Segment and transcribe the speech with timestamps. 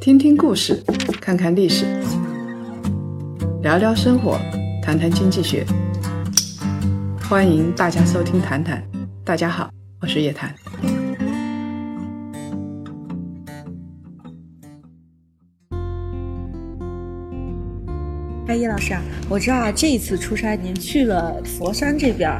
[0.00, 0.82] 听听故事，
[1.20, 1.86] 看看历史，
[3.62, 4.38] 聊聊生活，
[4.82, 5.64] 谈谈经济学。
[7.28, 8.82] 欢迎大家收听《谈谈》，
[9.24, 9.70] 大家好，
[10.00, 10.54] 我是叶檀。
[18.46, 22.30] 哎，叶老师啊，我知道啊，这一次出差您去了佛山这边。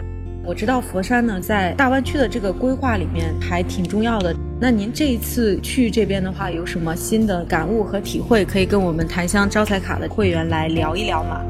[0.45, 4.36] 我知道佛山呢，在大湾区的这个规划里面还挺重要的。
[4.64, 11.43] 那您这一次去这边的话，有什么新的感悟和体会，可以跟我们檀香招财卡的会员来聊一聊吗？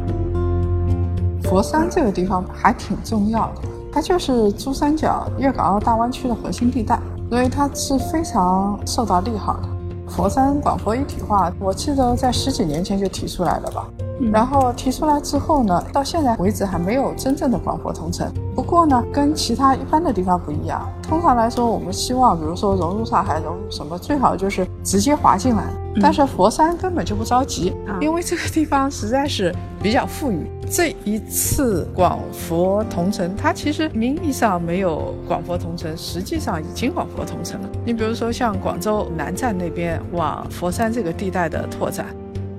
[1.45, 6.99] 佛山这个地方还挺重要的，它就是珠三角粤港澳大湾区的核心地带，
[7.31, 9.69] 所以它是非常受到利好的。
[10.09, 13.87] 佛山广佛一体化，我记得在十几年前就提出来了吧。
[14.33, 18.33] 然后提出来之后呢，到现在为止还没有真正的广佛同城。
[18.55, 20.89] 不过呢，跟其他一般的地方不一样。
[21.03, 25.65] 通常来说，我们希望，比如说融入上海，融入什么，最好就是直接划进来。
[26.01, 30.51] 但是佛山根本就不着急，因为这个地方实在是比较富裕。
[30.69, 37.69] 这一次广佛同城，它其实名义上没有广佛同城，实际上已经广佛同城了。
[37.85, 42.07] 你比如说像广州南站那边往佛山这个地带的拓展。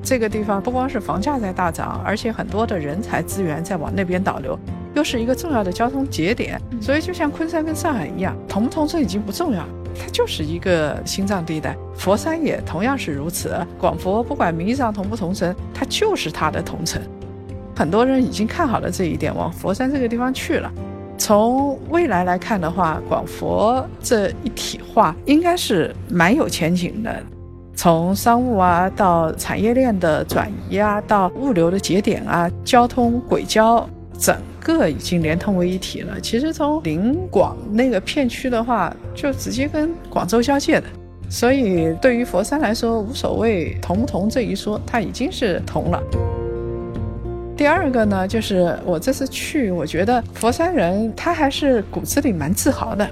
[0.06, 4.58] 这个地方不光是房价在大涨，而且很多的人才资源在往那边导流，
[4.94, 6.62] 又是一个重要的交通节点。
[6.80, 9.66] 所以就像昆山跟上海一样，同不同城已经不重要，
[10.00, 11.76] 它就是一个心脏地带。
[11.98, 17.02] 佛山也同样是如此，广佛不管名义上同不同城，它就是它的同城。
[17.76, 20.72] 很多人已经看好了这一点，往佛山这个地方去了。
[21.18, 27.24] 从未来来看的话，广佛这一体化应该是蛮有前景的。
[27.76, 33.88] 从商务啊到产业链的转移啊，到物流的节点啊，交通轨交
[34.18, 36.20] 整个已经连通为一体了。
[36.22, 40.88] 其实从临广那个片区的话，就直接跟广州交界的，
[41.30, 46.02] 所以对于佛山来说无所谓同不同这一说，它已经是同了。
[47.58, 53.08] 第二个呢，就是我这次去，我觉得佛山人他还是骨子里蛮自豪的。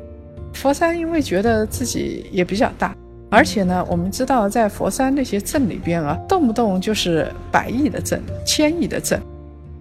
[0.53, 2.95] 佛山因为觉得自己也比较大。
[3.33, 9.19] 而且呢，我们知道在佛山那些镇里边啊，动不动就是百亿的镇、千亿的镇。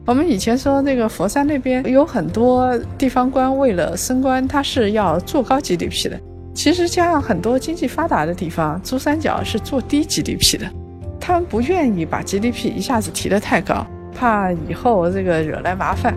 [0.07, 6.19] 我们以前说那个佛山那边有很多地方官为了升官，他是要做高 GDP 的。
[6.55, 10.67] 其实像很多经济发达的地方，珠三角是做低 GDP 的，
[11.21, 13.87] 他们不愿意把 GDP 一下子提得太高，
[14.19, 16.15] 怕以后这个惹来麻烦。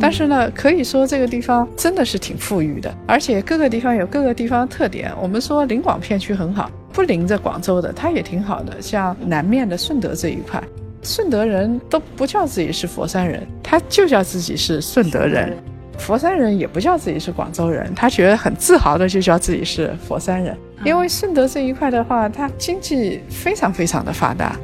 [0.00, 5.12] 但是呢，可以说这个地方真的是挺富裕的，而且各个地方有各个地方的特点。
[5.20, 8.80] 我们说临广片区很好，不临着广州的它也挺好的。
[8.80, 10.62] 像南面的顺德这一块，
[11.02, 15.50] 顺德人都不叫自己是佛山人，他就叫自己是顺德人；
[15.98, 20.56] 佛山人也不叫自己是广州人，他觉得很自豪的就叫自己是佛山人。
[20.84, 24.54] 因为顺德这一块的话，它经济非常非常的发达。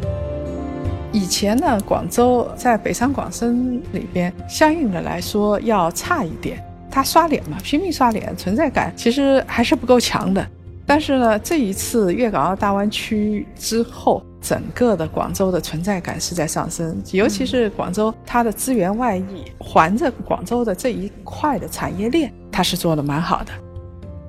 [1.15, 6.61] 以前呢，广州在北上广深里边，相应的来说要差一点。
[6.91, 10.45] 他刷脸嘛，拼命刷脸，存在感其实还是不够强的。
[10.85, 23.53] 但是呢，这一次粤港澳大湾区之后，整个的广州的存在感是在上升，尤其是广州它的资源外溢，环着广州的这一块的产业链，它是做的蛮好的。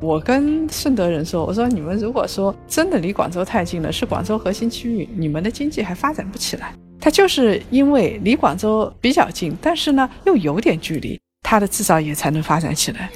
[0.01, 6.73] 我跟顺德人说：“我说你们如果说真的离广州太近了，是广州核心区域，你们的经济还发展不起来。
[6.99, 13.09] 它就是因为离广州比较近，但是呢又有点距离，它的制造业才能发展起来。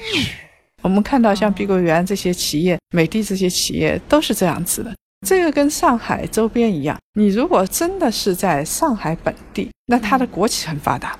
[0.82, 4.92] 我们看到像碧桂园这些企业、美的这些企业都是这样子的。
[5.26, 11.16] 这个跟上海周边一样，你如果真的是在上海本地，那它的国企很发达，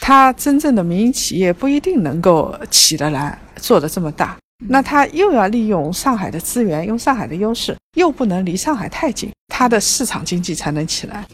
[0.00, 4.36] 它真正的民营企业不一定能够起得来，做得这么大。”
[4.66, 11.24] 那他又要利用上海的资源，用上海的优势，又不能离上海太近，他的市场经济才能起来。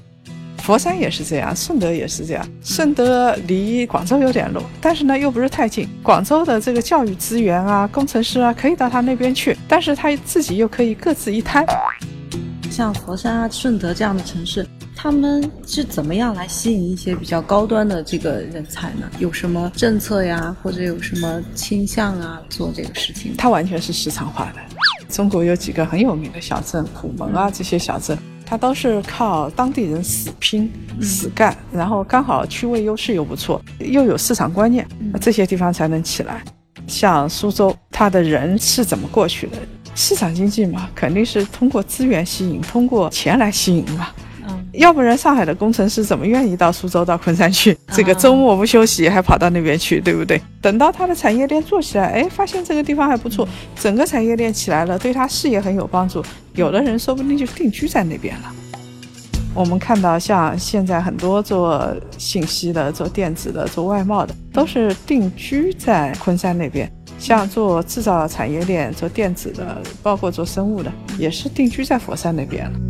[0.58, 2.46] 佛山也是这样，顺德也是这样。
[2.62, 5.88] 顺德离广州有点路，但是呢又不是太近。
[6.02, 11.64] 广州的这个教育资源啊，工程师啊，可以到他那边去，但是他自己又可以各自一摊。
[12.70, 14.66] 像佛山啊、顺德这样的城市。
[15.02, 19.10] 他们是怎么样来吸引一些比较高端的这个人才呢？
[19.18, 23.34] 有什么政策呀，或者有什么倾向啊，做这个事情？
[23.38, 24.60] 它完全是市场化的。
[25.08, 30.70] 中国有几个很有名的小镇，虎门啊这些小镇，它都是靠当地人死拼、
[31.00, 34.86] 死干，然后刚好区位优势又不错，又有市场观念，
[35.18, 36.44] 这些地方才能起来。
[36.86, 39.56] 像苏州，它的人是怎么过去的？
[39.94, 44.08] 市场经济嘛，肯定是通过资源吸引，通过钱来吸引嘛。
[44.72, 47.76] 要不然上海的工程师怎么愿意到苏州、到昆山去？
[47.92, 50.40] 这个周末不休息还跑到那边去，对不对？
[50.62, 53.48] 等到他的产业链做起来，哎，发现这个地方还不错，
[53.80, 56.24] 整个产业链起来了，对他事业很有帮助。
[56.54, 58.52] 有的人说不定就定居在那边了。
[59.52, 66.90] 我们看到，像现在很多做信息的、做电子的、做外贸的，都是定居在昆山那边。
[67.18, 72.89] 像做制造产业链、做电子的，包括做生物的，也是定居在佛山那边了。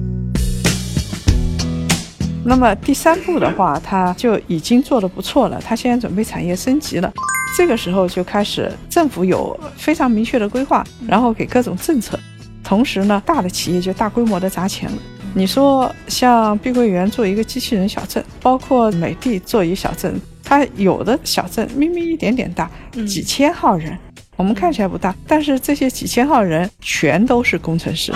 [2.45, 5.61] 那么第三步的话，他就已经做得不错了。
[5.65, 7.13] 他现在准备产业升级了，
[7.57, 12.19] 这个时候就开始政府有非常明确的规划，然后给各种政策，
[12.65, 14.97] 同时呢，大的企业就大规模的砸钱了。
[15.35, 22.69] 你说像碧桂园做一个机器人小镇，包括美的做一个小镇，它有的小镇咪咪一点点大，
[23.07, 23.97] 几千号人，
[24.37, 28.13] 我们看起来不大，但是这些几千号人全都是工程师，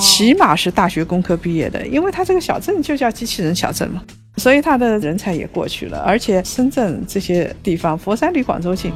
[0.00, 4.02] 起码是大学工科毕业的，因为它这个小镇就叫机器人小镇嘛，
[4.36, 8.92] 所以它的人才也过去了，而且深圳这些地方，佛山离广州近。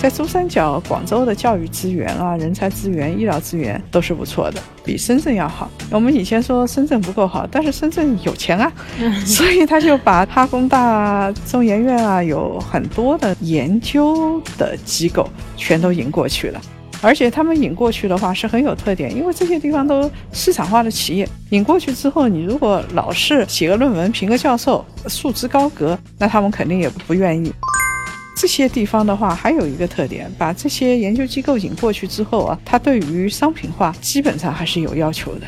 [0.00, 5.70] 在珠三角、广州的教育资源啊、人才资源、医疗资源都是不错的，比深圳要好。
[5.90, 8.72] 我们以前说深圳不够好，但是深圳有钱啊，
[9.26, 16.58] 所以他就把哈工大、中研院啊，有很多的研究的机构全都引过去了。
[17.02, 27.52] 而且他们引过去的话是很有特点，因为这些地方都市场化的企业，引过去之后，你如果老是写个论文、评个教授、束之高阁，那他们肯定也不愿意。
[28.36, 35.46] 这些地方的话，还有一个特点，把这些研究机构引过去之后啊，它对于商品化基本上还是有要求的。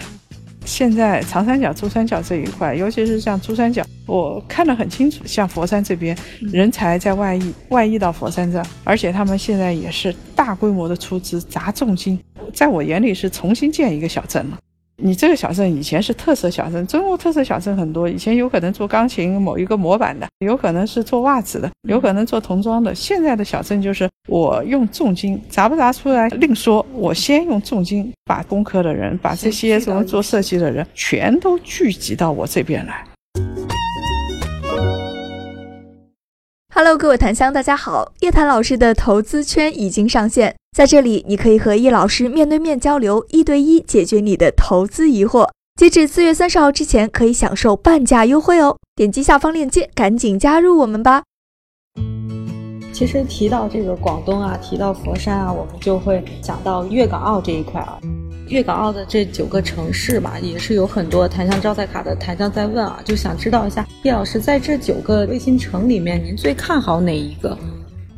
[0.64, 12.18] 现在长三角、珠三角这一块，尤其是像珠三角，我看得很清楚，像佛山这边，人才在外溢，外溢到佛山这，而且他们现在也是大规模的出资砸重金，
[12.54, 14.58] 在我眼里是重新建一个小镇了。
[15.04, 18.08] 你这个小镇以前是特色小镇，中国特色小镇很多。
[18.08, 22.94] 以前有可能做钢琴某一个模板的，有可能是做袜子的，有可能做童装的。
[22.94, 33.04] 现在的小镇就是我用重金砸不砸出来另说，我先用重金把工科的人，把这些什么做设计的人全都聚集到我这边来。
[36.72, 40.54] Hello，各位檀香，大家好，叶檀老师的投资圈已经上线。
[40.74, 45.50] 在这里，你可以和叶老师面对面交流，一对一解决你的投资疑惑。
[45.78, 48.78] 截止四月三十号之前，可以享受半价优惠哦！
[48.96, 51.24] 点击下方链接，赶紧加入我们吧。
[52.90, 58.00] 其实提到这个广东啊，提到佛山啊，我们就会想到粤港澳这一块啊。
[58.48, 67.54] 粤港澳的这九个城市吧，也是有很多檀香招财卡的檀香在问啊，就想知道一下叶老师在这九个卫星城里面，您最看好哪一个？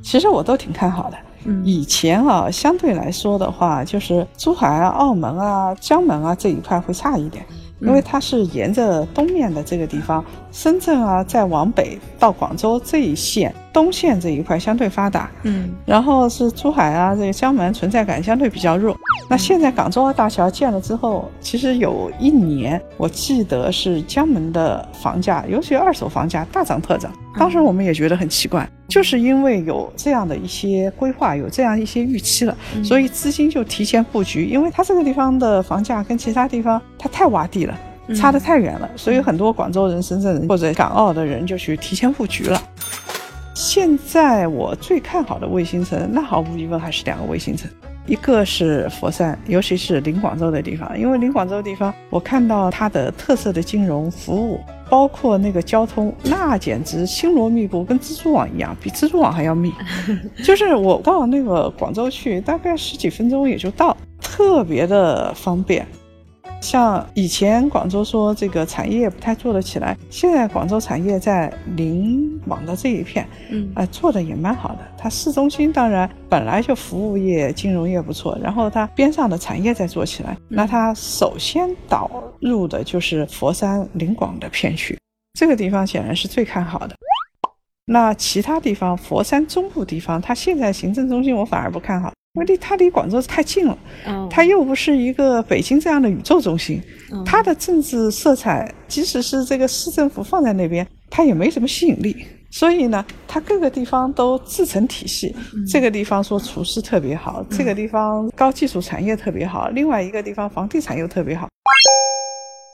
[0.05, 1.17] 其实我都挺看好的。
[1.64, 7.44] 以前啊，相对来说的话，就是珠海啊、澳门啊、江门啊这一块会差一点，
[7.81, 13.55] 因为它是沿着东面的这个地方，深圳啊再往北到广州这一线。
[13.73, 18.97] 东线这一块相对发达，嗯，然后是珠海啊，这个江门存在感相对比较弱。
[19.29, 27.11] 那现在港珠澳大桥建了之后，其实有一年我记得是江门的房价，尤其二手房价大涨特涨。
[27.37, 34.47] 当时我们也觉得很奇怪，就是因为有这样的一些规划，有这样一些预期了，所以资金就提前布局。
[34.47, 37.79] 因为它这个地方的房价跟其他地方它太洼地了，
[38.17, 42.61] 差得太远了，所以很多广州人、深圳人或者港澳的人就去提前布局了。
[43.55, 47.71] 现在我最看好的卫星城，那毫无疑问还是两个卫星城，
[48.05, 59.72] 一个是佛山，尤其是临广州的地方，因为临广州的地方，我看到它的特色的金融服务，包括那个交通，那简直星罗密布，跟蜘蛛网一样，比蜘蛛网还要密。
[60.44, 65.86] 就是我到那个广州去，大概十几分钟也就到，特别的方便。
[66.65, 74.79] 像以前广州说这个产业不太做得起来，现在广州产业在临网的这一片，嗯，啊，做的也蛮好的。
[74.97, 84.99] 它市中心当然本来就服务业、金融业不错，然后它边上的产业再做起来，那它首先导入的就是佛山临广的片区，
[85.39, 86.97] 这个地方显然是最看好的。
[87.85, 92.11] 那其他地方，佛山中部地方，它现在行政中心我反而不看好。
[92.34, 93.79] 因为离它离广州太近了，
[94.29, 96.82] 它又不是一个北京这样的宇宙中心，
[97.24, 102.26] 它的政治色彩，即使是这个市政府放在那边，它也没什么吸引力。
[102.50, 105.32] 所以呢，它各个地方都自成体系。
[105.70, 111.46] 这个地方说厨师特别好，这个地方高技术产业特别好，另外一个地方房地产又特别好。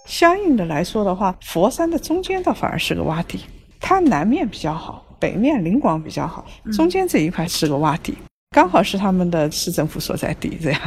[0.06, 3.40] 相应的来说的话，佛山的中间倒反而是个洼地，
[3.78, 8.14] 它南面比较好，北面临广比较好，中间这一块是个洼地。
[8.52, 10.80] 刚好是他们的市政府所在地，这样。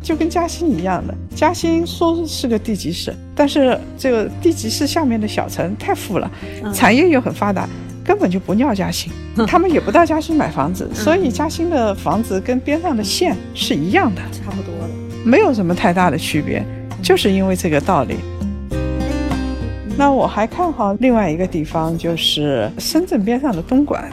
[0.00, 1.14] 就跟嘉兴一样的。
[1.34, 6.30] 嘉兴说是个地级市，但是这个地级市下面的小城太富了，
[6.72, 7.68] 产业又很发达，
[8.02, 9.12] 根本就不尿嘉兴，
[9.46, 14.88] 他们也不到嘉兴买房子，所以嘉兴的房子跟边上的县是一样的，差不多了，
[15.22, 16.64] 没有什么太大的区别，
[17.02, 18.16] 就是因为这个道理。
[19.98, 24.10] 那我还看好另外一个地方，就是深圳边上的东莞。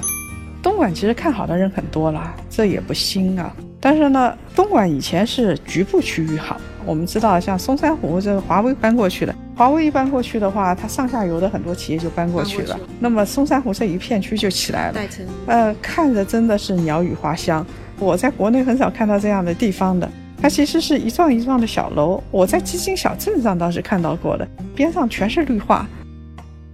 [0.73, 3.55] 东莞其实看好的人很多了，这也不新啊。
[3.79, 6.59] 但是呢，东莞以前是局部区域好。
[6.83, 12.79] 我们知道，像松山湖这个华为搬过去了，华为一搬过去的话，它上下游的很多企业就搬过去了。
[12.99, 14.99] 那么松山湖这一片区就起来了。
[15.45, 17.63] 呃，看着真的是鸟语花香。
[17.99, 20.09] 我在国内很少看到这样的地方的。
[20.41, 25.87] 它其实是一幢一幢的小楼，我在基金小镇上倒是看到过的，边上全是绿化。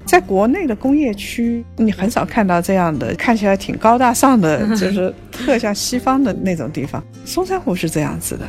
[0.10, 7.04] 在国内的工业区，你很少看到这样的，看起来挺高大上的， 就是特像西方的那种地方。
[7.26, 8.44] 松山湖是这样子的。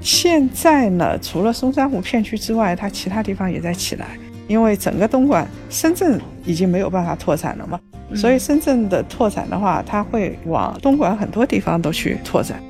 [0.00, 4.18] 现在呢，除了松山湖片区之外，它其他地方也在起来，
[4.48, 7.78] 因为整个东莞、深圳已经没有办法拓展了嘛，
[8.16, 12.60] 所以深圳的拓展的话，它会往东莞很多地方都去拓展。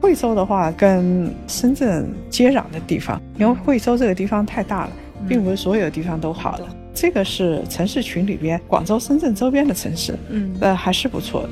[0.00, 4.90] 惠州的话，跟深圳接壤的地方，因为惠州这个地方太大了，
[5.28, 6.66] 并不是所有地方都好的。
[6.92, 11.48] 这个是城市群里边，广州、深圳周边的城市，嗯，呃，还是不错的。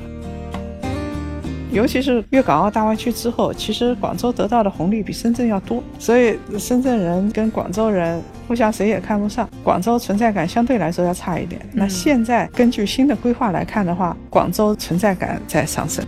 [1.71, 11.61] 尤其是粤港澳大湾区之后，其实广州得到的红利比深圳要多，所以深圳人跟广州人互相谁也看不上，广州存在感相对来说要差一点。
[11.71, 16.03] 那现在根据新的规划来看的话，广州存在感在上升。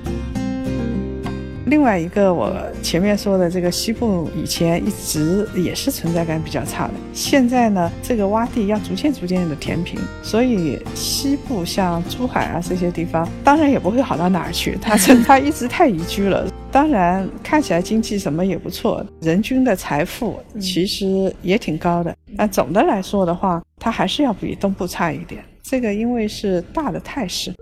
[1.65, 16.47] 另外一个，我前面说的这个西部以前一直也是存在感比较差的，现在呢，这个洼地要逐渐逐渐的填平，所以西部像珠海啊这些地方，当然也不会好到哪儿去，它它一直太宜居了。
[16.71, 25.43] 当然看起来经济什么也不错，人均的财富其实也挺高的，但总的来说的话，它还是要比东部差一点。
[25.61, 27.53] 这个因为是大的态势。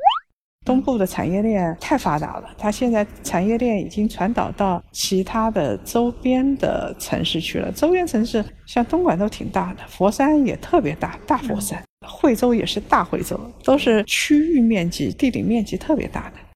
[0.69, 7.71] 东部的产业链太发达了，它现在产业链已经传导到其他的周边的城市去了。
[7.71, 16.48] 周边城市像东莞都挺大的，佛山也特别大，大佛山；惠州也是大惠州，都是区域面积、地理面积特别大的。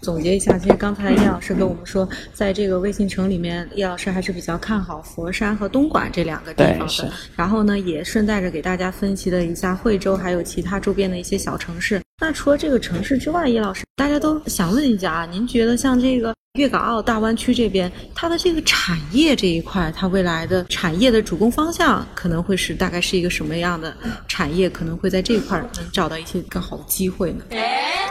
[0.00, 7.12] 总结一下，其实刚才叶老师跟我们说，在这个微信城里面，叶老师还是比较看好佛山和东莞这两个地方的。
[7.36, 12.00] 然后呢，也顺带着给大家分析了一下惠州还有其他周边的一些小城市。
[12.18, 23.94] 那除了这个城市之外，叶老师，大家都想问一下啊，您觉得像这个粤港澳大湾区这边，它的这个产业这一块，它未来的产业的主攻方向可能会是大概是一个什么样的
[24.26, 24.68] 产业？
[24.68, 27.44] 可能会在这一块能找到一些更好的机会呢？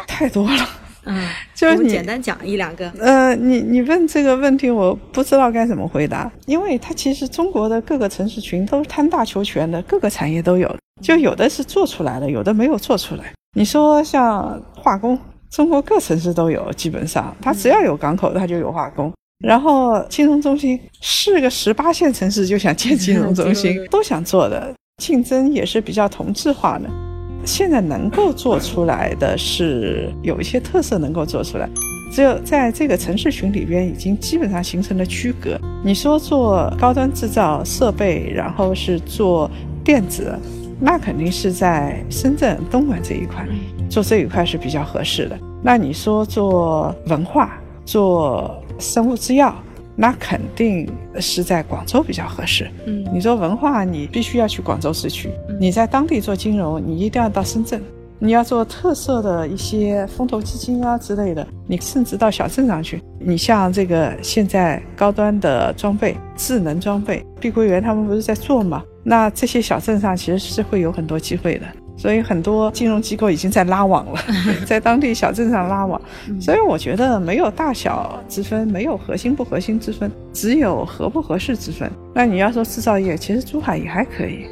[0.08, 0.70] 太多了。
[1.06, 2.90] 嗯， 就是你简单讲一两个。
[3.00, 13.34] 呃，你你问这个问题，我不知道该怎么回答，因为它其实中国的各个城市群都贪大求全的，各个产业都有，就有的是做出来了，有的没有做出来。
[13.58, 15.18] 你说像化工，
[15.50, 19.12] 中国各城市都有，基本上它只要有港口，它就有化工。
[19.40, 26.90] 然后金融中心，是个十八线城市就想建金融中心， 都想做的，竞争也是比较同质化的。
[27.50, 31.68] 现在能够做出来的是有一些特色能够做出来，
[32.12, 35.60] 只有在这个城市群里边已经基本上形成了区隔。
[35.84, 39.50] 你说做高端制造设备，然后是做
[39.84, 40.38] 电子，
[40.80, 43.44] 那肯定是在深圳、东莞这一块
[43.90, 45.36] 做这一块是比较合适的。
[45.64, 49.56] 那你说做文化、做生物制药？
[50.02, 50.90] 那肯定
[51.20, 52.72] 是在广州比较合适。
[52.86, 55.28] 嗯，你做文化，你必须要去广州市区；
[55.60, 57.82] 你在当地做金融，你一定要到深圳。
[58.18, 63.02] 你要做特色的一些风投基金啊之类的，你甚至到小镇上去。
[63.20, 68.82] 你像这个现在高端的装备、智能装备，碧桂园他们不是在做吗？
[69.04, 71.66] 那这些小镇上其实是会有很多机会的。
[72.00, 74.20] 所以很多金融机构已经在拉网了，
[74.66, 76.02] 在当地小镇上拉网。
[76.40, 81.92] 所以我觉得没有大小之分，没有核心不核心之分，只有合不合适之分。
[82.16, 84.46] 那你要说制造业，其实珠海也还可以。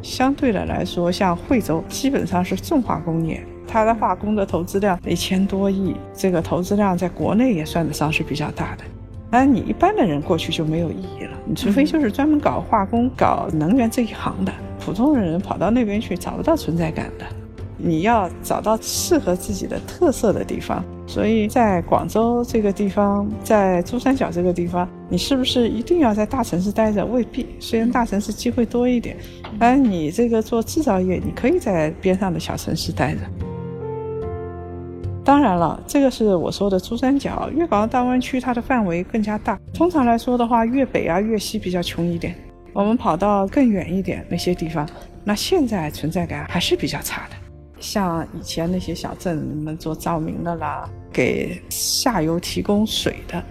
[0.00, 8.84] 相对的来说，像惠州基本上是重化工业，它的化工的投资量一千多亿，这个投资量在国内也算得上是比较大的。
[9.30, 14.52] 那你一般的人过去就没有意义了，你除非就是专门搞化工、搞能源这一行的。
[14.80, 17.26] 普通人跑到那边去找不到存在感的，
[17.76, 20.82] 你要找到适合自己的特色的地方。
[21.06, 27.04] 所以在广州这个地方，在珠三角这个地方，你是不是一定要在大城市待着？
[27.04, 29.16] 未必，虽然大城市机会多一点，
[29.58, 33.20] 而你这个做制造业，你可以在边上的小城市待着。
[35.28, 39.60] 当然了，这个是我说的珠三角、粤港澳大湾区，它的范围更加大。
[39.74, 42.34] 通常来说的话，粤北啊、粤西比较穷一点，
[42.72, 44.88] 我们跑到更远一点那些地方，
[45.24, 47.36] 那现在存在感还是比较差的。
[47.78, 53.44] 像以前那些小镇，们做照明的啦，给下游提供水的。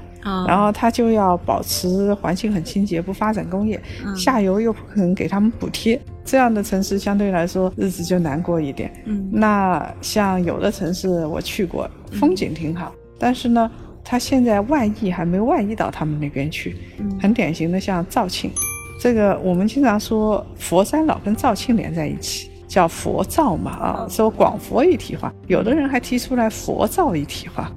[0.47, 3.79] 然后他就要保持环境很清洁，不发展工业，
[4.15, 8.91] 下游又不可能给他们补贴，这样的城市相对来说日子就难过一点。
[9.05, 13.71] 嗯，那像有的城市我去过，风景挺好，但是呢，
[14.03, 16.75] 它现在外溢还没外溢到他们那边去。
[17.21, 18.51] 很典型的像肇庆，
[18.99, 27.71] 这个我们经常说佛山老跟肇庆连在一起，叫佛肇嘛啊，说广佛一体化，有的人还提出来佛肇一体化。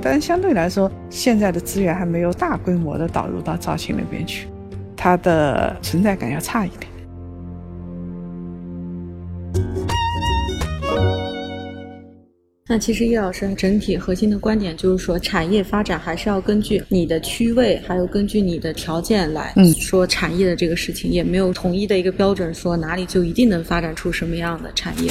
[0.00, 4.46] 但相对来说，现在的资源还没有大规模的导入到肇庆那边去，
[4.96, 6.89] 它的存在感要差一点。
[12.70, 25.10] 那其实叶老师整体核心的观点就是说，产业发展还是要根据你的区位，还有根据你的条件来说产业的这个事情，也没有统一的一个标准，说哪里就一定能发展出什么样的产业。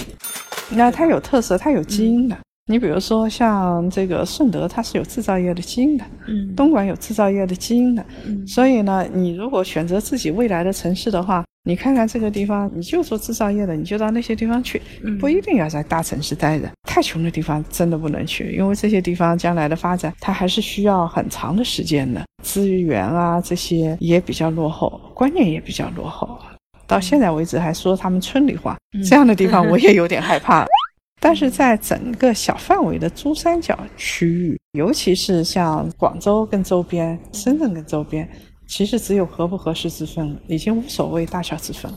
[0.70, 2.38] 那它有特色，它有基因的。
[2.66, 14.82] 你比如说像这个顺德，它是有制造业的基因的，嗯，东莞有制造业的基因的，嗯，所以呢，你如果选择自己未来的城市的话，你看看这个地方，你就做制造业的，你就到那些地方去，
[15.20, 16.68] 不一定要在大城市待着。
[16.82, 26.40] 太穷的地方真的不能去，因为这些地方将来的发展，它还是需要很长的时间的，资源啊这些也比较落后，观念也比较落后。
[26.88, 28.76] 到现在为止还说他们村里话，
[29.08, 30.66] 这样的地方我也有点害怕。
[31.22, 38.28] 但是在整个小范围的珠三角区域，尤其是像广州跟周边、深圳跟周边，
[38.70, 41.92] 其实只有合不合适之分，已经无所谓大小之分。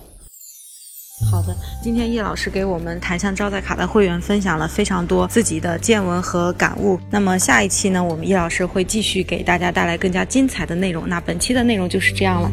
[1.30, 6.98] 好的，今天叶老师给我们檀香招待卡的会员分享了非常多自己的见闻和感悟。
[7.10, 11.06] 那么下一期呢，我们叶老师会继续给大家带来更加精彩的内容。
[11.06, 12.50] 那本期的内容就是这样了。